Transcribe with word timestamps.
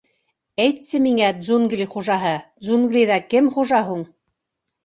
Әйтсе 0.63 1.01
миңә, 1.03 1.27
джунгли 1.41 1.87
хужаһы, 1.93 2.33
джунглиҙа 2.65 3.21
кем 3.35 3.55
хужа 3.59 3.83
һуң? 3.93 4.05